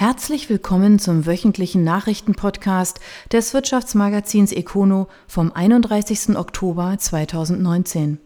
[0.00, 3.00] Herzlich willkommen zum wöchentlichen Nachrichtenpodcast
[3.32, 6.38] des Wirtschaftsmagazins Econo vom 31.
[6.38, 8.18] Oktober 2019.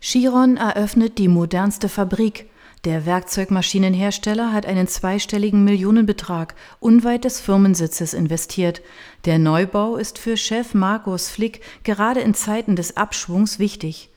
[0.00, 2.48] Chiron eröffnet die modernste Fabrik.
[2.86, 8.80] Der Werkzeugmaschinenhersteller hat einen zweistelligen Millionenbetrag unweit des Firmensitzes investiert.
[9.26, 14.08] Der Neubau ist für Chef Markus Flick gerade in Zeiten des Abschwungs wichtig.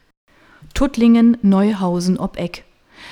[0.74, 2.64] Tuttlingen, Neuhausen ob Eck.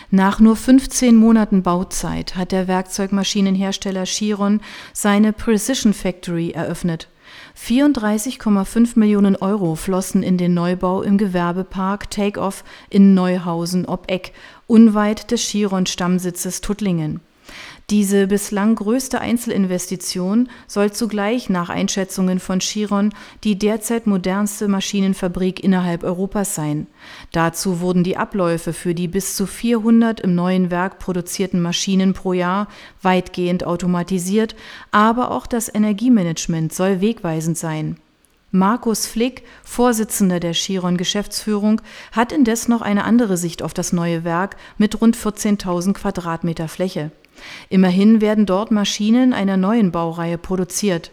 [0.10, 4.62] Nach nur 15 Monaten Bauzeit hat der Werkzeugmaschinenhersteller Chiron
[4.94, 7.10] seine Precision Factory eröffnet.
[7.58, 14.32] 34,5 Millionen Euro flossen in den Neubau im Gewerbepark Takeoff in Neuhausen ob Eck,
[14.66, 17.20] unweit des Chiron-Stammsitzes Tuttlingen.
[17.90, 23.14] Diese bislang größte Einzelinvestition soll zugleich nach Einschätzungen von Chiron
[23.46, 26.88] die derzeit modernste Maschinenfabrik innerhalb Europas sein.
[27.32, 32.34] Dazu wurden die Abläufe für die bis zu 400 im neuen Werk produzierten Maschinen pro
[32.34, 32.68] Jahr
[33.02, 34.58] weitgehend automatisiert,
[34.92, 37.96] aber auch das Energiemanagement soll wegweisend sein.
[38.52, 41.80] Markus Flick, Vorsitzender der Chiron Geschäftsführung,
[42.12, 47.12] hat indes noch eine andere Sicht auf das neue Werk mit rund 14.000 Quadratmeter Fläche.
[47.70, 51.12] Immerhin werden dort Maschinen einer neuen Baureihe produziert.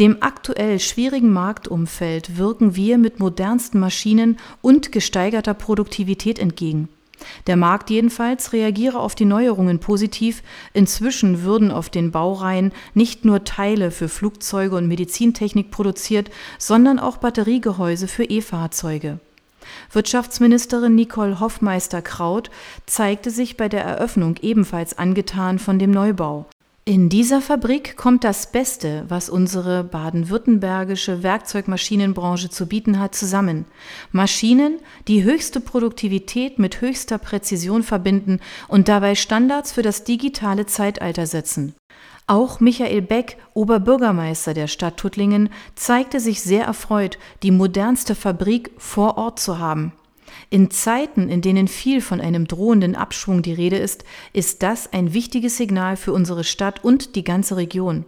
[0.00, 6.88] Dem aktuell schwierigen Marktumfeld wirken wir mit modernsten Maschinen und gesteigerter Produktivität entgegen.
[7.46, 10.42] Der Markt jedenfalls reagiere auf die Neuerungen positiv.
[10.72, 17.18] Inzwischen würden auf den Baureihen nicht nur Teile für Flugzeuge und Medizintechnik produziert, sondern auch
[17.18, 19.20] Batteriegehäuse für E-Fahrzeuge.
[19.92, 22.50] Wirtschaftsministerin Nicole Hoffmeister-Kraut
[22.86, 26.46] zeigte sich bei der Eröffnung ebenfalls angetan von dem Neubau.
[26.86, 33.64] In dieser Fabrik kommt das Beste, was unsere baden-württembergische Werkzeugmaschinenbranche zu bieten hat, zusammen.
[34.12, 41.26] Maschinen, die höchste Produktivität mit höchster Präzision verbinden und dabei Standards für das digitale Zeitalter
[41.26, 41.74] setzen.
[42.26, 49.18] Auch Michael Beck, Oberbürgermeister der Stadt Tuttlingen, zeigte sich sehr erfreut, die modernste Fabrik vor
[49.18, 49.92] Ort zu haben.
[50.48, 55.12] In Zeiten, in denen viel von einem drohenden Abschwung die Rede ist, ist das ein
[55.12, 58.06] wichtiges Signal für unsere Stadt und die ganze Region.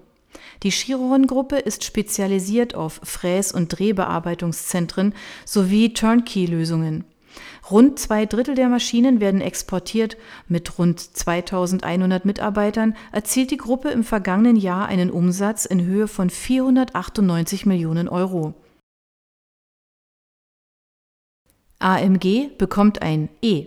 [0.63, 7.05] Die Chiron-Gruppe ist spezialisiert auf Fräs- und Drehbearbeitungszentren sowie Turnkey-Lösungen.
[7.71, 10.17] Rund zwei Drittel der Maschinen werden exportiert.
[10.49, 16.31] Mit rund 2100 Mitarbeitern erzielt die Gruppe im vergangenen Jahr einen Umsatz in Höhe von
[16.31, 18.55] 498 Millionen Euro.
[21.79, 23.67] AMG bekommt ein E.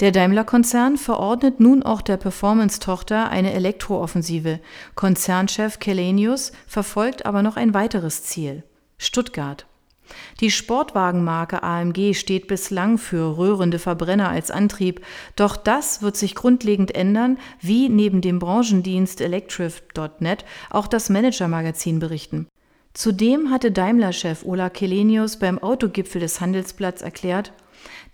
[0.00, 4.60] Der Daimler-Konzern verordnet nun auch der Performance-Tochter eine Elektrooffensive.
[4.94, 8.64] Konzernchef Kelenius verfolgt aber noch ein weiteres Ziel.
[8.96, 9.66] Stuttgart.
[10.40, 15.04] Die Sportwagenmarke AMG steht bislang für rührende Verbrenner als Antrieb,
[15.36, 22.46] doch das wird sich grundlegend ändern, wie neben dem Branchendienst Electric.net auch das Manager-Magazin berichten.
[22.94, 27.52] Zudem hatte Daimler-Chef Ola Kelenius beim Autogipfel des Handelsblatts erklärt,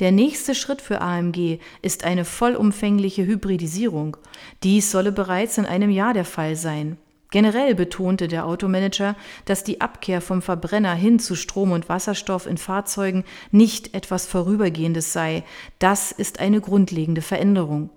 [0.00, 4.16] der nächste Schritt für AMG ist eine vollumfängliche Hybridisierung.
[4.62, 6.98] Dies solle bereits in einem Jahr der Fall sein.
[7.30, 12.58] Generell betonte der Automanager, dass die Abkehr vom Verbrenner hin zu Strom und Wasserstoff in
[12.58, 15.42] Fahrzeugen nicht etwas Vorübergehendes sei.
[15.78, 17.90] Das ist eine grundlegende Veränderung.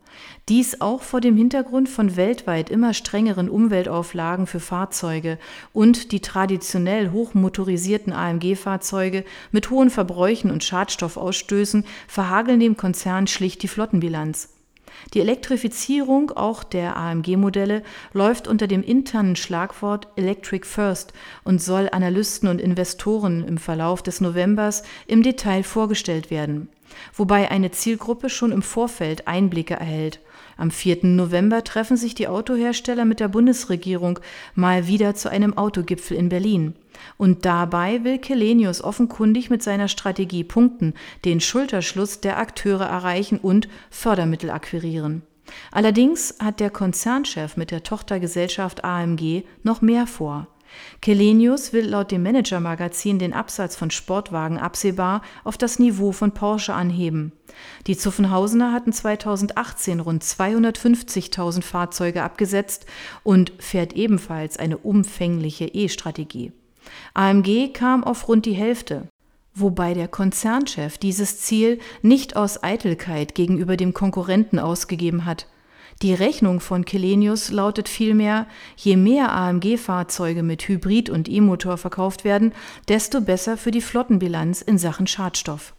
[0.49, 5.37] Dies auch vor dem Hintergrund von weltweit immer strengeren Umweltauflagen für Fahrzeuge
[5.73, 13.67] und die traditionell hochmotorisierten AMG-Fahrzeuge mit hohen Verbräuchen und Schadstoffausstößen verhageln dem Konzern schlicht die
[13.67, 14.56] Flottenbilanz.
[15.13, 21.13] Die Elektrifizierung auch der AMG-Modelle läuft unter dem internen Schlagwort Electric First
[21.43, 26.69] und soll Analysten und Investoren im Verlauf des Novembers im Detail vorgestellt werden,
[27.13, 30.19] wobei eine Zielgruppe schon im Vorfeld Einblicke erhält.
[30.57, 31.05] Am 4.
[31.05, 34.19] November treffen sich die Autohersteller mit der Bundesregierung
[34.55, 36.73] mal wieder zu einem Autogipfel in Berlin.
[37.17, 40.95] Und dabei will Kelenius offenkundig mit seiner Strategie punkten,
[41.25, 45.21] den Schulterschluss der Akteure erreichen und Fördermittel akquirieren.
[45.71, 50.47] Allerdings hat der Konzernchef mit der Tochtergesellschaft AMG noch mehr vor.
[51.01, 56.73] Kelenius will laut dem Manager-Magazin den Absatz von Sportwagen absehbar auf das Niveau von Porsche
[56.73, 57.31] anheben.
[57.87, 62.85] Die Zuffenhausener hatten 2018 rund 250.000 Fahrzeuge abgesetzt
[63.23, 66.51] und fährt ebenfalls eine umfängliche E-Strategie.
[67.13, 69.07] AMG kam auf rund die Hälfte,
[69.53, 75.47] wobei der Konzernchef dieses Ziel nicht aus Eitelkeit gegenüber dem Konkurrenten ausgegeben hat.
[76.03, 78.45] Die Rechnung von Kelenius lautet vielmehr,
[78.75, 82.53] je mehr AMG-Fahrzeuge mit Hybrid- und E-Motor verkauft werden,
[82.87, 85.73] desto besser für die Flottenbilanz in Sachen Schadstoff.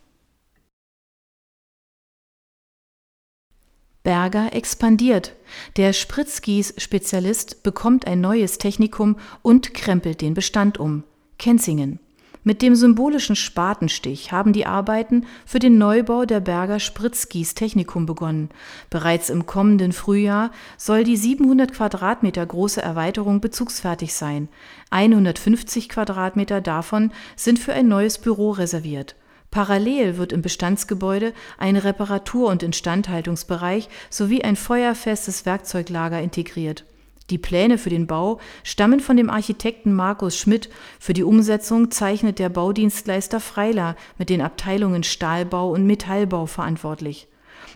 [4.02, 5.36] Berger expandiert.
[5.76, 11.04] Der Spritzgieß-Spezialist bekommt ein neues Technikum und krempelt den Bestand um.
[11.38, 12.00] Kenzingen.
[12.44, 18.50] Mit dem symbolischen Spatenstich haben die Arbeiten für den Neubau der Berger Spritzgieß-Technikum begonnen.
[18.90, 24.48] Bereits im kommenden Frühjahr soll die 700 Quadratmeter große Erweiterung bezugsfertig sein.
[24.90, 29.16] 150 Quadratmeter davon sind für ein neues Büro reserviert.
[29.50, 36.84] Parallel wird im Bestandsgebäude ein Reparatur- und Instandhaltungsbereich sowie ein feuerfestes Werkzeuglager integriert.
[37.30, 42.38] Die Pläne für den Bau stammen von dem Architekten Markus Schmidt, für die Umsetzung zeichnet
[42.38, 47.28] der Baudienstleister Freiler mit den Abteilungen Stahlbau und Metallbau verantwortlich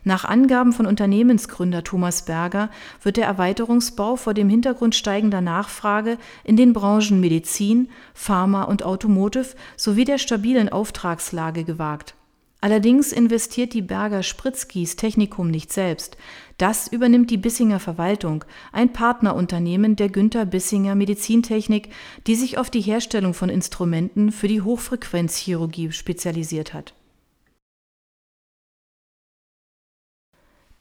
[0.05, 2.71] nach Angaben von Unternehmensgründer Thomas Berger
[3.03, 9.55] wird der Erweiterungsbau vor dem Hintergrund steigender Nachfrage in den Branchen Medizin, Pharma und Automotive
[9.77, 12.15] sowie der stabilen Auftragslage gewagt.
[12.63, 16.17] Allerdings investiert die Berger Spritzgieß Technikum nicht selbst.
[16.57, 21.91] Das übernimmt die Bissinger Verwaltung, ein Partnerunternehmen der Günther Bissinger Medizintechnik,
[22.27, 26.95] die sich auf die Herstellung von Instrumenten für die Hochfrequenzchirurgie spezialisiert hat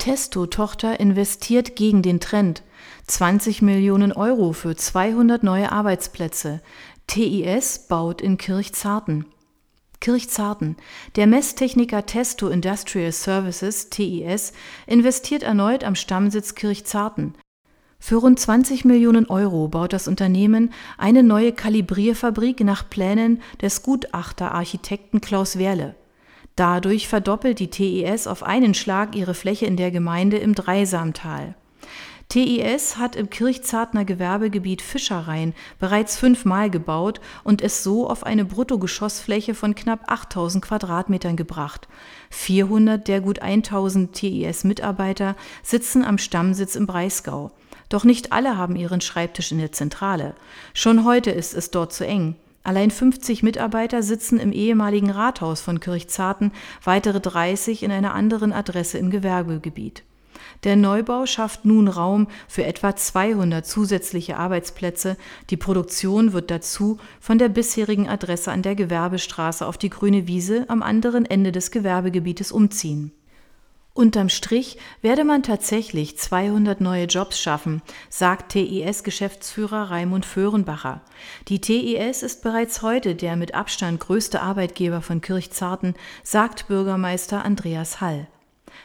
[0.01, 2.63] Testo-Tochter investiert gegen den Trend.
[3.05, 6.63] 20 Millionen Euro für 200 neue Arbeitsplätze.
[7.05, 9.25] TIS baut in Kirchzarten.
[10.01, 10.75] Kirchzarten.
[11.15, 14.51] Der Messtechniker Testo Industrial Services, TIS,
[14.87, 17.35] investiert erneut am Stammsitz Kirchzarten.
[17.99, 25.21] Für rund 20 Millionen Euro baut das Unternehmen eine neue Kalibrierfabrik nach Plänen des Gutachterarchitekten
[25.21, 25.95] Klaus Werle.
[26.55, 31.55] Dadurch verdoppelt die TES auf einen Schlag ihre Fläche in der Gemeinde im Dreisamtal.
[32.31, 39.53] TES hat im Kirchzartner Gewerbegebiet Fischereien bereits fünfmal gebaut und es so auf eine Bruttogeschossfläche
[39.53, 41.89] von knapp 8000 Quadratmetern gebracht.
[42.29, 47.51] 400 der gut 1000 TES-Mitarbeiter sitzen am Stammsitz im Breisgau.
[47.89, 50.33] Doch nicht alle haben ihren Schreibtisch in der Zentrale.
[50.73, 52.37] Schon heute ist es dort zu eng.
[52.63, 56.53] Allein 50 Mitarbeiter sitzen im ehemaligen Rathaus von Kirchzarten,
[56.85, 60.03] weitere 30 in einer anderen Adresse im Gewerbegebiet.
[60.63, 65.17] Der Neubau schafft nun Raum für etwa 200 zusätzliche Arbeitsplätze.
[65.49, 70.65] Die Produktion wird dazu von der bisherigen Adresse an der Gewerbestraße auf die Grüne Wiese
[70.67, 73.11] am anderen Ende des Gewerbegebietes umziehen
[73.93, 81.01] Unterm Strich werde man tatsächlich 200 neue Jobs schaffen, sagt TIS-Geschäftsführer Raimund Föhrenbacher.
[81.49, 87.99] Die TIS ist bereits heute der mit Abstand größte Arbeitgeber von Kirchzarten, sagt Bürgermeister Andreas
[87.99, 88.27] Hall.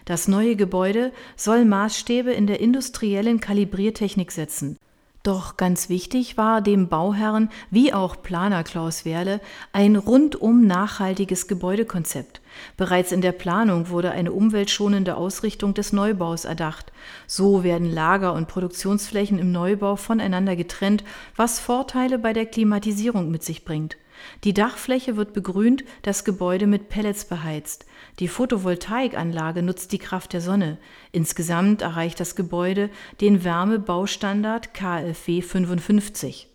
[0.05, 4.79] Das neue Gebäude soll Maßstäbe in der industriellen Kalibriertechnik setzen.
[5.27, 9.41] Doch ganz wichtig war dem Bauherrn wie auch Planer Klaus Werle
[9.73, 12.41] ein rundum nachhaltiges Gebäudekonzept.
[12.77, 16.93] Bereits in der Planung wurde eine umweltschonende Ausrichtung des Neubaus erdacht.
[17.27, 21.03] So werden Lager- und Produktionsflächen im Neubau voneinander getrennt,
[21.35, 23.97] was Vorteile bei der Klimatisierung mit sich bringt.
[24.45, 27.87] Die Dachfläche wird begrünt, das Gebäude mit Pellets beheizt.
[28.19, 30.79] Die Photovoltaikanlage nutzt die Kraft der Sonne.
[31.13, 32.91] Insgesamt erreicht das Gebäude
[33.21, 36.49] den Wärmebaustandard KfW 55.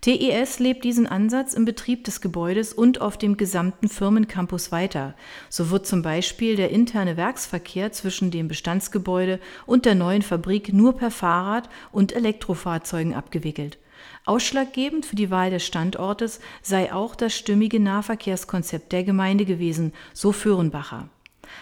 [0.00, 5.14] TES lebt diesen Ansatz im Betrieb des Gebäudes und auf dem gesamten Firmencampus weiter.
[5.48, 10.96] So wird zum Beispiel der interne Werksverkehr zwischen dem Bestandsgebäude und der neuen Fabrik nur
[10.96, 13.78] per Fahrrad und Elektrofahrzeugen abgewickelt.
[14.24, 20.32] Ausschlaggebend für die Wahl des Standortes sei auch das stimmige Nahverkehrskonzept der Gemeinde gewesen, so
[20.32, 21.08] Föhrenbacher.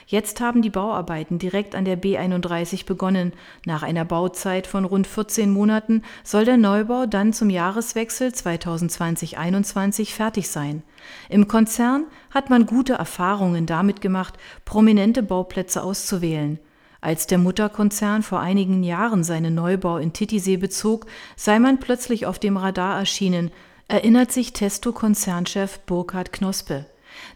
[0.07, 3.33] Jetzt haben die Bauarbeiten direkt an der B 31 begonnen.
[3.65, 10.49] Nach einer Bauzeit von rund 14 Monaten soll der Neubau dann zum Jahreswechsel 2020-21 fertig
[10.49, 10.83] sein.
[11.29, 14.35] Im Konzern hat man gute Erfahrungen damit gemacht,
[14.65, 16.59] prominente Bauplätze auszuwählen.
[17.05, 21.05] Als der Mutterkonzern vor einigen Jahren seinen Neubau in Titisee bezog,
[21.37, 23.51] sei man plötzlich auf dem Radar erschienen,
[23.89, 26.87] erinnert sich Testo-Konzernchef Burkhard Knospe.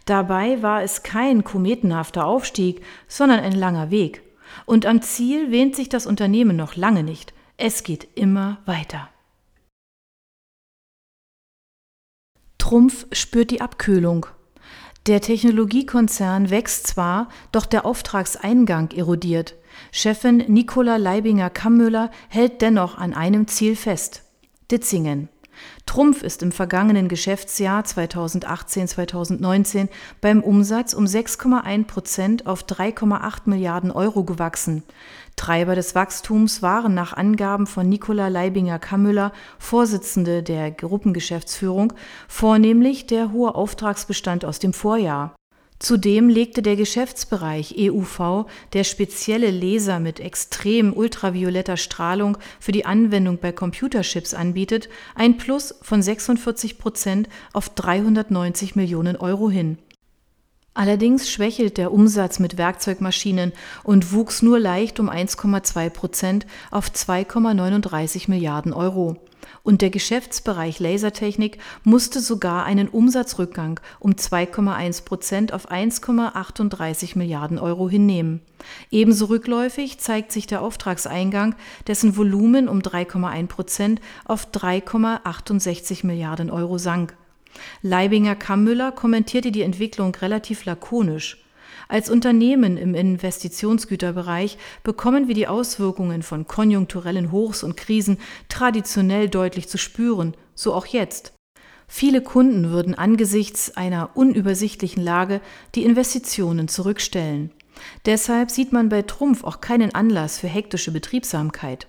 [0.05, 4.23] Dabei war es kein kometenhafter Aufstieg, sondern ein langer Weg.
[4.65, 7.35] Und am Ziel wähnt sich das Unternehmen noch lange nicht.
[7.57, 9.07] Es geht immer weiter.
[12.57, 14.25] Trumpf spürt die Abkühlung.
[15.05, 19.55] Der Technologiekonzern wächst zwar, doch der Auftragseingang erodiert.
[19.91, 24.23] Chefin Nicola Leibinger-Kammüller hält dennoch an einem Ziel fest.
[24.71, 25.29] Ditzingen.
[25.85, 29.89] Trumpf ist im vergangenen Geschäftsjahr 2018-2019
[30.21, 34.83] beim Umsatz um 6,1 Prozent auf 3,8 Milliarden Euro gewachsen.
[35.39, 41.93] Treiber des Wachstums waren nach Angaben von Nicola Leibinger-Kammüller, Vorsitzende der Gruppengeschäftsführung,
[42.27, 45.33] vornehmlich der hohe Auftragsbestand aus dem Vorjahr.
[45.79, 53.37] Zudem legte der Geschäftsbereich EUV, der spezielle Laser mit extrem ultravioletter Strahlung für die Anwendung
[53.37, 59.77] bei Computerchips anbietet, ein Plus von 46 Prozent auf 390 Millionen Euro hin.
[60.73, 68.29] Allerdings schwächelt der Umsatz mit Werkzeugmaschinen und wuchs nur leicht um 1,2 Prozent auf 2,39
[68.29, 69.17] Milliarden Euro
[69.63, 77.89] und der Geschäftsbereich Lasertechnik musste sogar einen Umsatzrückgang um 2,1 Prozent auf 1,38 Milliarden Euro
[77.89, 78.41] hinnehmen.
[78.91, 81.55] Ebenso rückläufig zeigt sich der Auftragseingang,
[81.87, 87.15] dessen Volumen um 3,1 Prozent auf 3,68 Milliarden Euro sank.
[87.81, 91.43] Leibinger Kammmüller kommentierte die Entwicklung relativ lakonisch.
[91.87, 99.67] Als Unternehmen im Investitionsgüterbereich bekommen wir die Auswirkungen von konjunkturellen Hochs und Krisen traditionell deutlich
[99.67, 101.33] zu spüren, so auch jetzt.
[101.87, 105.41] Viele Kunden würden angesichts einer unübersichtlichen Lage
[105.73, 107.51] die Investitionen zurückstellen.
[108.05, 111.87] Deshalb sieht man bei Trumpf auch keinen Anlass für hektische Betriebsamkeit.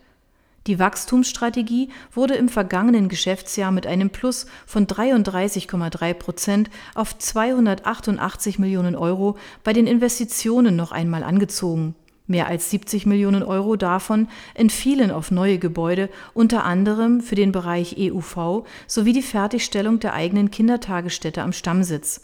[0.67, 8.95] Die Wachstumsstrategie wurde im vergangenen Geschäftsjahr mit einem Plus von 33,3 Prozent auf 288 Millionen
[8.95, 11.95] Euro bei den Investitionen noch einmal angezogen.
[12.27, 17.97] Mehr als 70 Millionen Euro davon entfielen auf neue Gebäude, unter anderem für den Bereich
[17.99, 22.21] EUV sowie die Fertigstellung der eigenen Kindertagesstätte am Stammsitz.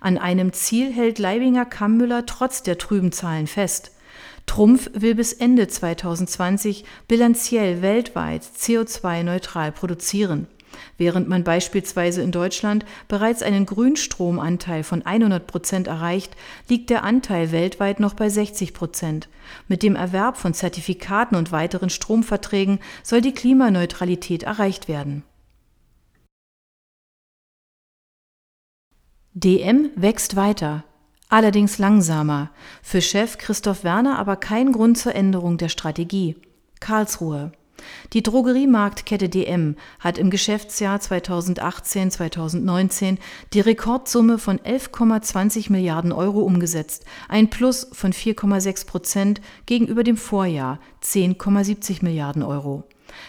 [0.00, 3.90] An einem Ziel hält Leibinger Kammmüller trotz der trüben Zahlen fest.
[4.50, 10.48] Trumpf will bis Ende 2020 bilanziell weltweit CO2-neutral produzieren.
[10.98, 16.34] Während man beispielsweise in Deutschland bereits einen Grünstromanteil von 100 Prozent erreicht,
[16.68, 19.28] liegt der Anteil weltweit noch bei 60 Prozent.
[19.68, 25.22] Mit dem Erwerb von Zertifikaten und weiteren Stromverträgen soll die Klimaneutralität erreicht werden.
[29.32, 30.82] DM wächst weiter
[31.30, 32.50] allerdings langsamer.
[32.82, 36.36] Für Chef Christoph Werner aber kein Grund zur Änderung der Strategie.
[36.80, 37.52] Karlsruhe.
[38.12, 43.16] Die Drogeriemarktkette DM hat im Geschäftsjahr 2018-2019
[43.52, 50.78] die Rekordsumme von 11,20 Milliarden Euro umgesetzt, ein Plus von 4,6 Prozent gegenüber dem Vorjahr
[51.02, 52.84] 10,70 Milliarden Euro.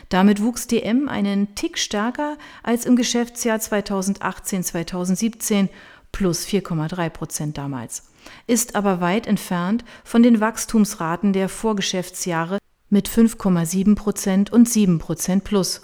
[0.09, 5.69] Damit wuchs DM einen Tick stärker als im Geschäftsjahr 2018-2017
[6.11, 8.09] plus 4,3 Prozent damals,
[8.47, 12.57] ist aber weit entfernt von den Wachstumsraten der Vorgeschäftsjahre
[12.89, 15.81] mit 5,7 Prozent und 7 Prozent plus.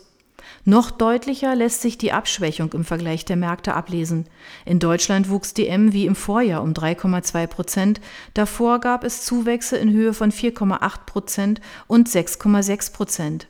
[0.66, 4.26] Noch deutlicher lässt sich die Abschwächung im Vergleich der Märkte ablesen.
[4.66, 8.02] In Deutschland wuchs DM wie im Vorjahr um 3,2 Prozent,
[8.34, 13.48] davor gab es Zuwächse in Höhe von 4,8 Prozent und 6,6 Prozent.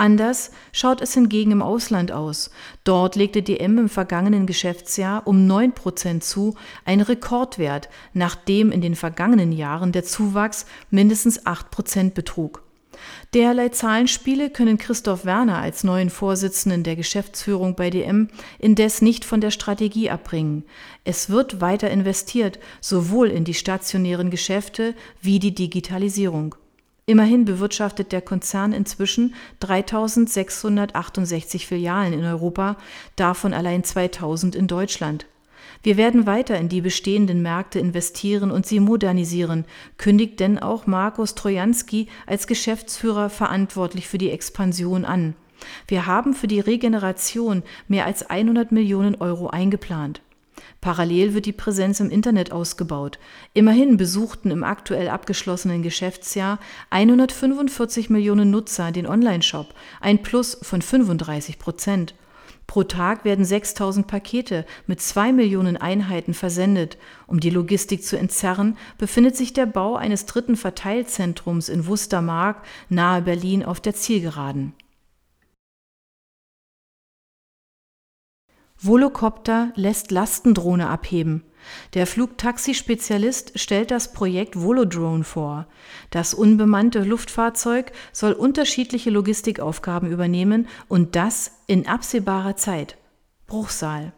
[0.00, 2.50] Anders schaut es hingegen im Ausland aus.
[2.84, 6.54] Dort legte DM im vergangenen Geschäftsjahr um 9 Prozent zu,
[6.86, 12.62] ein Rekordwert, nachdem in den vergangenen Jahren der Zuwachs mindestens 8 Prozent betrug.
[13.34, 18.28] Derlei Zahlenspiele können Christoph Werner als neuen Vorsitzenden der Geschäftsführung bei DM
[18.58, 20.64] indes nicht von der Strategie abbringen.
[21.04, 26.54] Es wird weiter investiert, sowohl in die stationären Geschäfte wie die Digitalisierung.
[27.10, 32.76] Immerhin bewirtschaftet der Konzern inzwischen 3668 Filialen in Europa,
[33.16, 35.26] davon allein 2000 in Deutschland.
[35.82, 39.64] Wir werden weiter in die bestehenden Märkte investieren und sie modernisieren,
[39.98, 45.34] kündigt denn auch Markus Trojanski als Geschäftsführer verantwortlich für die Expansion an.
[45.88, 50.20] Wir haben für die Regeneration mehr als 100 Millionen Euro eingeplant.
[50.80, 53.18] Parallel wird die Präsenz im Internet ausgebaut.
[53.52, 56.58] Immerhin besuchten im aktuell abgeschlossenen Geschäftsjahr
[56.88, 62.14] 145 Millionen Nutzer den Onlineshop, ein Plus von 35 Prozent.
[62.66, 66.98] Pro Tag werden 6000 Pakete mit zwei Millionen Einheiten versendet.
[67.26, 73.22] Um die Logistik zu entzerren, befindet sich der Bau eines dritten Verteilzentrums in Wustermark nahe
[73.22, 74.72] Berlin auf der Zielgeraden.
[78.82, 81.44] Volocopter lässt Lastendrohne abheben.
[81.92, 85.66] Der Flugtaxi-Spezialist stellt das Projekt Volodrone vor.
[86.08, 92.96] Das unbemannte Luftfahrzeug soll unterschiedliche Logistikaufgaben übernehmen und das in absehbarer Zeit.
[93.46, 94.14] Bruchsal.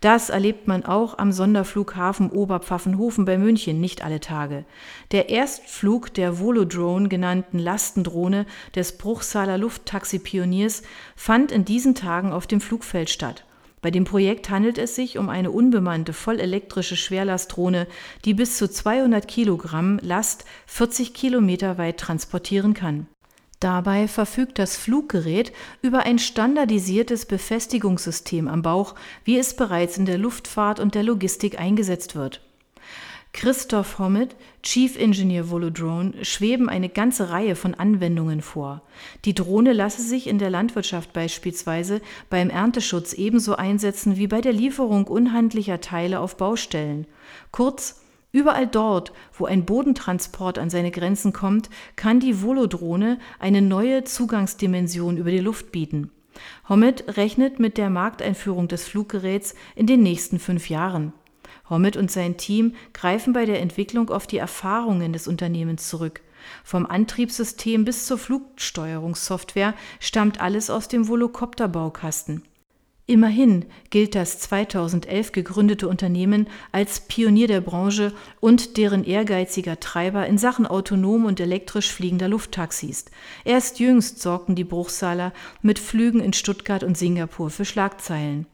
[0.00, 4.64] Das erlebt man auch am Sonderflughafen Oberpfaffenhofen bei München nicht alle Tage.
[5.10, 10.82] Der Erstflug der Volodrone genannten Lastendrohne des Bruchsaler Lufttaxi-Pioniers
[11.14, 13.44] fand in diesen Tagen auf dem Flugfeld statt.
[13.82, 17.88] Bei dem Projekt handelt es sich um eine unbemannte vollelektrische Schwerlastdrohne,
[18.24, 23.08] die bis zu 200 Kilogramm Last 40 Kilometer weit transportieren kann.
[23.58, 30.18] Dabei verfügt das Fluggerät über ein standardisiertes Befestigungssystem am Bauch, wie es bereits in der
[30.18, 32.40] Luftfahrt und der Logistik eingesetzt wird.
[33.32, 38.82] Christoph Hommett, Chief Engineer Volodrone, schweben eine ganze Reihe von Anwendungen vor.
[39.24, 44.52] Die Drohne lasse sich in der Landwirtschaft beispielsweise beim Ernteschutz ebenso einsetzen wie bei der
[44.52, 47.06] Lieferung unhandlicher Teile auf Baustellen.
[47.50, 47.98] Kurz,
[48.34, 55.18] Überall dort, wo ein Bodentransport an seine Grenzen kommt, kann die Volodrone eine neue Zugangsdimension
[55.18, 56.10] über die Luft bieten.
[56.66, 61.12] Hommett rechnet mit der Markteinführung des Fluggeräts in den nächsten fünf Jahren.
[61.72, 66.20] Hommett und sein Team greifen bei der Entwicklung auf die Erfahrungen des Unternehmens zurück.
[66.62, 72.42] Vom Antriebssystem bis zur Flugsteuerungssoftware stammt alles aus dem Volocopter-Baukasten.
[73.06, 80.38] Immerhin gilt das 2011 gegründete Unternehmen als Pionier der Branche und deren ehrgeiziger Treiber in
[80.38, 83.06] Sachen autonom und elektrisch fliegender Lufttaxis.
[83.44, 88.46] Erst jüngst sorgten die Bruchsaler mit Flügen in Stuttgart und Singapur für Schlagzeilen.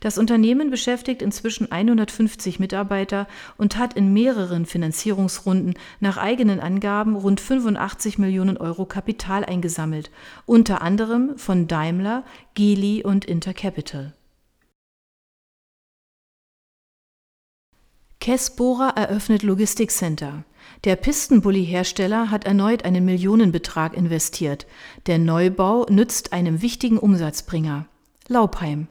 [0.00, 3.26] Das Unternehmen beschäftigt inzwischen 150 Mitarbeiter
[3.56, 10.10] und hat in mehreren Finanzierungsrunden nach eigenen Angaben rund 85 Millionen Euro Kapital eingesammelt,
[10.46, 14.12] unter anderem von Daimler, Geely und Intercapital.
[18.24, 20.44] Kessbohrer eröffnet Logistikcenter.
[20.84, 24.66] Der Pistenbully-Hersteller hat erneut einen Millionenbetrag investiert.
[25.04, 27.86] Der Neubau nützt einem wichtigen Umsatzbringer.
[28.28, 28.88] Laubheim.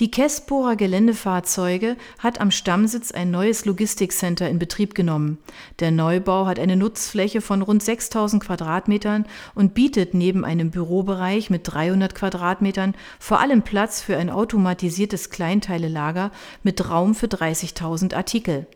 [0.00, 5.36] Die Kessbohrer Geländefahrzeuge hat am Stammsitz ein neues Logistikcenter in Betrieb genommen.
[5.78, 11.70] Der Neubau hat eine Nutzfläche von rund 6000 Quadratmetern und bietet neben einem Bürobereich mit
[11.70, 16.30] 300 Quadratmetern vor allem Platz für ein automatisiertes Kleinteilelager
[16.62, 18.66] mit Raum für 30.000 Artikel.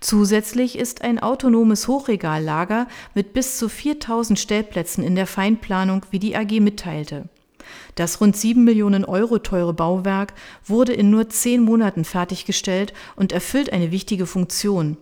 [0.00, 6.36] Zusätzlich ist ein autonomes Hochregallager mit bis zu 4000 Stellplätzen in der Feinplanung, wie die
[6.36, 7.28] AG mitteilte.
[7.94, 13.72] Das rund sieben Millionen Euro teure Bauwerk wurde in nur zehn Monaten fertiggestellt und erfüllt
[13.72, 14.96] eine wichtige Funktion.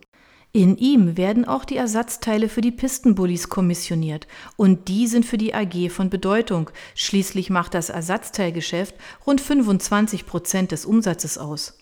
[0.54, 4.26] In ihm werden auch die Ersatzteile für die Pistenbullis kommissioniert
[4.56, 6.68] und die sind für die AG von Bedeutung.
[6.94, 8.94] Schließlich macht das Ersatzteilgeschäft
[9.26, 11.78] rund 25 Prozent des Umsatzes aus.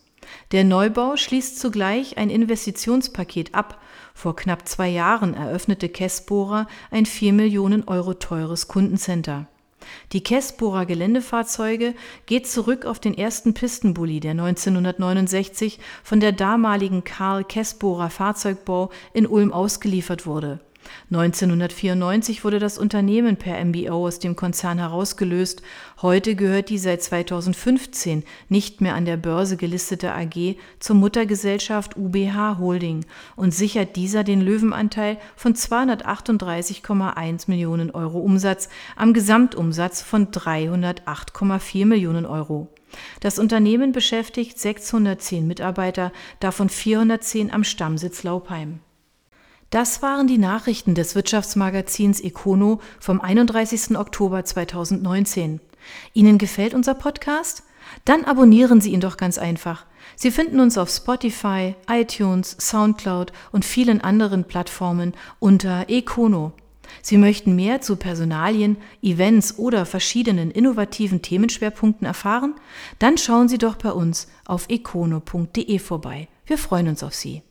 [0.52, 3.80] Der Neubau schließt zugleich ein Investitionspaket ab.
[4.14, 9.48] Vor knapp zwei Jahren eröffnete Kessbohrer ein vier Millionen Euro teures Kundencenter.
[10.12, 11.94] Die Kessbohrer Geländefahrzeuge
[12.26, 19.26] geht zurück auf den ersten Pistenbully, der 1969 von der damaligen Karl Kessbohrer Fahrzeugbau in
[19.26, 20.60] Ulm ausgeliefert wurde
[21.10, 25.62] 1994 wurde das Unternehmen per MBO aus dem Konzern herausgelöst.
[26.02, 32.58] Heute gehört die seit 2015 nicht mehr an der Börse gelistete AG zur Muttergesellschaft UBH
[32.58, 41.86] Holding und sichert dieser den Löwenanteil von 238,1 Millionen Euro Umsatz am Gesamtumsatz von 308,4
[41.86, 42.68] Millionen Euro.
[43.20, 48.80] Das Unternehmen beschäftigt 610 Mitarbeiter, davon 410 am Stammsitz Laupheim.
[49.70, 53.96] Das waren die Nachrichten des Wirtschaftsmagazins Econo vom 31.
[53.96, 55.60] Oktober 2019.
[56.12, 57.62] Ihnen gefällt unser Podcast?
[58.04, 59.86] Dann abonnieren Sie ihn doch ganz einfach.
[60.16, 66.52] Sie finden uns auf Spotify, iTunes, SoundCloud und vielen anderen Plattformen unter Econo.
[67.00, 72.56] Sie möchten mehr zu Personalien, Events oder verschiedenen innovativen Themenschwerpunkten erfahren?
[72.98, 76.26] Dann schauen Sie doch bei uns auf econo.de vorbei.
[76.44, 77.42] Wir freuen uns auf Sie.